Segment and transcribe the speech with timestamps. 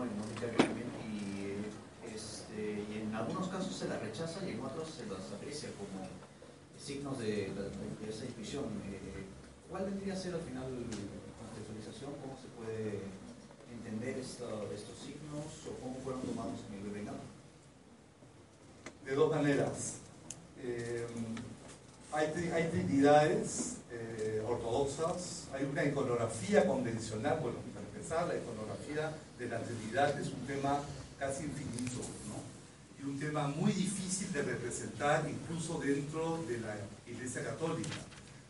[0.00, 1.64] en
[2.14, 6.08] este, y en algunos casos se las rechaza y en otros se las aprecia como
[6.78, 7.52] signos de,
[8.08, 8.64] esa intuición.
[8.90, 9.24] Eh,
[9.70, 12.12] ¿Cuál vendría a ser al final la contextualización?
[12.20, 13.00] ¿Cómo se puede
[13.70, 17.20] entender esto- estos signos o cómo fueron tomados en el virreinato?
[19.04, 19.96] de dos maneras.
[20.62, 21.04] Eh,
[22.12, 27.58] hay, hay trinidades eh, ortodoxas, hay una iconografía convencional, bueno,
[28.02, 30.80] empezar, la iconografía de la Trinidad es un tema
[31.20, 32.42] casi infinito, ¿no?
[32.98, 36.74] Y un tema muy difícil de representar incluso dentro de la
[37.06, 37.94] Iglesia Católica,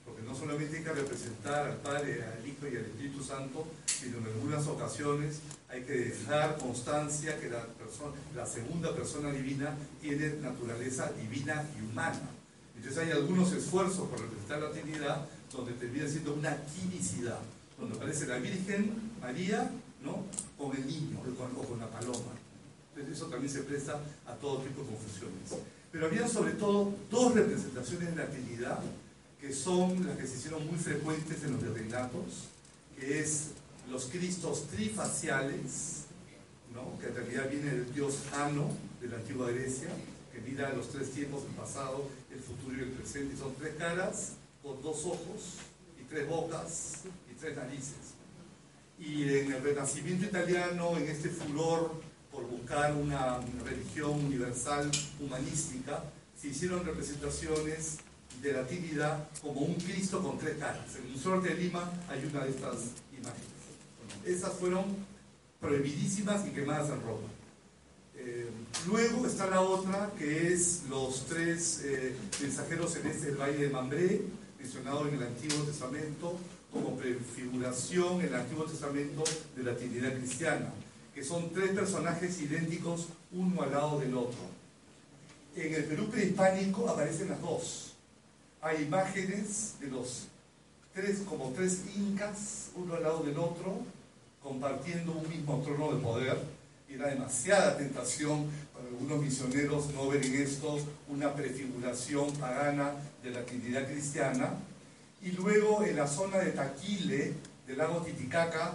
[0.07, 4.19] porque no solamente hay que representar al Padre, al Hijo y al Espíritu Santo, sino
[4.19, 10.31] en algunas ocasiones hay que dejar constancia que la, persona, la segunda persona divina tiene
[10.41, 12.31] naturaleza divina y humana.
[12.75, 17.39] Entonces hay algunos esfuerzos por representar la Trinidad donde termina siendo una quinicidad,
[17.83, 19.71] donde aparece la Virgen María
[20.03, 20.25] ¿no?
[20.57, 22.33] con el niño o con, la paloma.
[22.95, 25.67] Entonces eso también se presta a todo tipo de confusiones.
[25.91, 28.81] Pero había sobre todo dos representaciones de la Trinidad
[29.41, 32.47] que son las que se hicieron muy frecuentes en los virreinatos,
[32.97, 33.49] que es
[33.91, 36.05] los Cristos trifaciales,
[36.73, 36.97] ¿no?
[37.01, 39.89] que en realidad viene del dios Jano de la antigua Grecia,
[40.33, 43.75] que mira los tres tiempos, el pasado, el futuro y el presente, y son tres
[43.75, 45.59] caras con dos ojos
[46.13, 46.93] tres bocas
[47.31, 48.15] y tres narices.
[48.99, 51.91] Y en el Renacimiento italiano, en este furor
[52.31, 54.91] por buscar una religión universal
[55.21, 56.05] humanística,
[56.41, 57.99] se hicieron representaciones
[58.43, 60.95] de la Trinidad como un Cristo con tres caras.
[60.97, 62.77] En el Museo de Lima hay una de estas
[63.17, 63.49] imágenes.
[64.25, 64.85] Esas fueron
[65.61, 67.29] prohibidísimas y quemadas en Roma.
[68.17, 68.51] Eh,
[68.87, 74.23] luego está la otra, que es los tres eh, mensajeros celestes del Valle de Mambré,
[74.63, 76.39] en el Antiguo Testamento
[76.73, 79.25] como prefiguración en el Antiguo Testamento
[79.57, 80.73] de la Trinidad cristiana,
[81.15, 84.41] que son tres personajes idénticos uno al lado del otro.
[85.57, 87.95] En el Perú prehispánico aparecen las dos.
[88.63, 90.29] Hay imágenes de los
[90.95, 93.81] tres, como tres incas, uno al lado del otro,
[94.43, 96.39] compartiendo un mismo trono de poder.
[96.95, 102.93] Era demasiada tentación para algunos misioneros no ver en esto una prefiguración pagana
[103.23, 104.51] de la Trinidad cristiana.
[105.23, 107.33] Y luego en la zona de Taquile,
[107.67, 108.75] del lago Titicaca,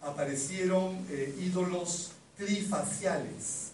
[0.00, 3.72] aparecieron eh, ídolos trifaciales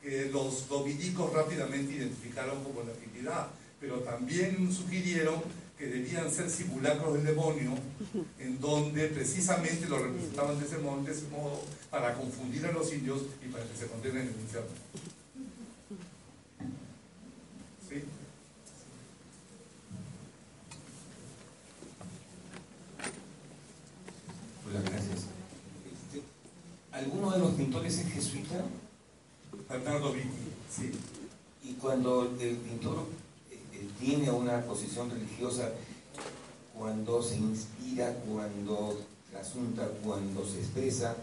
[0.00, 5.42] que los dominicos rápidamente identificaron como la Trinidad, pero también sugirieron
[5.78, 7.70] que debían ser simulacros del demonio,
[8.40, 12.92] en donde precisamente lo representaban de ese modo, de ese modo para confundir a los
[12.92, 14.70] indios y para que se condenen en el infierno.
[17.88, 18.02] ¿Sí?
[24.66, 25.26] Hola, gracias.
[25.86, 26.22] Este,
[26.90, 28.64] ¿Alguno de los pintores es jesuita?
[29.68, 30.28] Bernardo Vitti,
[30.68, 30.90] sí.
[31.62, 33.06] Y cuando el pintor
[34.00, 35.70] tiene una posición religiosa,
[36.74, 39.00] cuando se inspira, cuando
[39.30, 41.16] trasunta, cuando se expresa,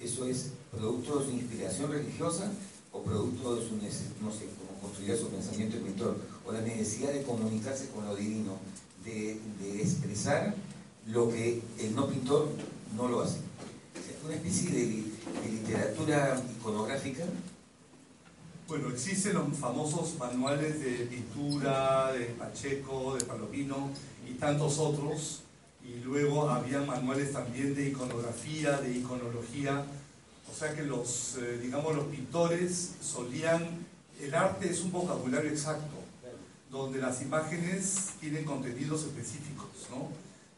[0.00, 2.50] ¿eso es producto de su inspiración religiosa
[2.92, 7.22] o producto de su, no sé, cómo construía su pensamiento pintor, o la necesidad de
[7.22, 8.56] comunicarse con lo divino,
[9.04, 10.54] de, de expresar
[11.06, 12.48] lo que el no pintor
[12.96, 13.38] no lo hace?
[14.22, 15.04] O una especie de
[15.50, 17.24] literatura iconográfica
[18.72, 23.90] Bueno, existen los famosos manuales de pintura de Pacheco, de Palomino
[24.26, 25.42] y tantos otros.
[25.84, 29.84] Y luego había manuales también de iconografía, de iconología.
[30.50, 33.84] O sea que los, eh, digamos, los pintores solían,
[34.18, 35.98] el arte es un vocabulario exacto,
[36.70, 40.08] donde las imágenes tienen contenidos específicos, ¿no?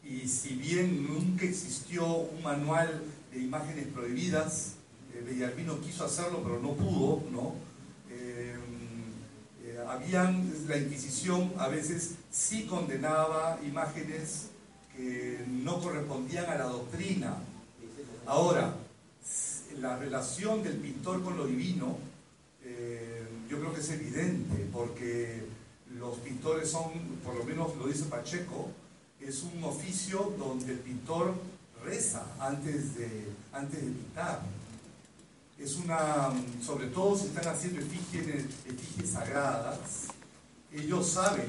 [0.09, 3.03] Y si bien nunca existió un manual
[3.33, 4.75] de imágenes prohibidas,
[5.13, 5.53] eh,
[5.83, 7.74] quiso hacerlo, pero no pudo, ¿no?
[9.95, 14.47] Habían, la Inquisición a veces sí condenaba imágenes
[14.93, 17.37] que no correspondían a la doctrina.
[18.25, 18.75] Ahora,
[19.79, 21.97] la relación del pintor con lo divino,
[22.65, 25.45] eh, yo creo que es evidente, porque
[25.97, 26.91] los pintores son,
[27.23, 28.71] por lo menos lo dice Pacheco,
[29.21, 31.33] es un oficio donde el pintor
[31.85, 34.41] reza antes de, antes de pintar.
[35.57, 38.45] Es una, sobre todo si están haciendo efigies,
[39.09, 40.07] sagradas,
[40.71, 41.47] ellos saben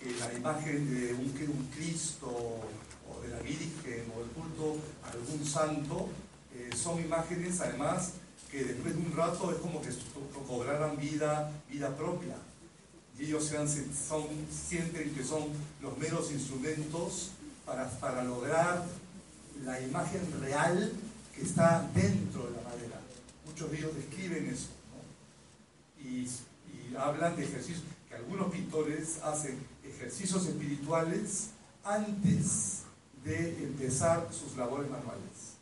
[0.00, 5.44] que la imagen de un, Cristo o de la Virgen o el culto a algún
[5.44, 6.08] santo
[6.54, 8.12] eh, son imágenes además
[8.50, 9.88] que después de un rato es como que
[10.46, 12.36] cobraran vida, vida propia.
[13.18, 13.50] Y ellos
[14.06, 15.44] son, sienten que son
[15.80, 17.30] los meros instrumentos
[17.66, 18.84] para, para lograr
[19.64, 20.92] la imagen real
[21.34, 23.00] que está dentro de la madera.
[23.52, 24.68] Muchos de ellos describen eso.
[26.02, 31.50] Y, y hablan de ejercicios, que algunos pintores hacen ejercicios espirituales
[31.84, 32.84] antes
[33.22, 35.52] de empezar sus labores manuales.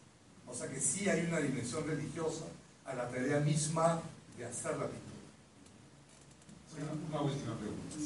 [0.46, 2.44] O sea que sí hay una dimensión religiosa
[2.84, 4.00] a la tarea misma
[4.38, 5.10] de hacer la pintura.
[7.08, 7.96] Una última pregunta.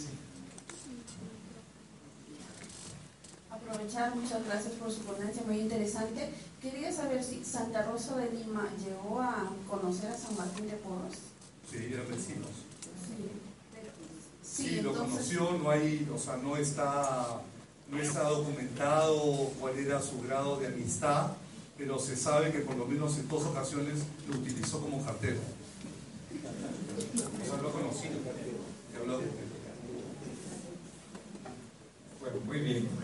[3.74, 6.30] Aprovechar, muchas gracias por su ponencia, muy interesante.
[6.62, 11.18] Quería saber si Santa Rosa de Lima llegó a conocer a San Martín de Porres.
[11.68, 12.50] Sí, eran vecinos.
[14.44, 17.40] Sí, sí, lo conoció, no hay, o sea, no está,
[17.90, 21.32] no está documentado cuál era su grado de amistad,
[21.76, 25.40] pero se sabe que por lo menos en dos ocasiones lo utilizó como cartero.
[27.42, 28.08] O sea, lo conocí,
[32.20, 33.03] Bueno, muy bien.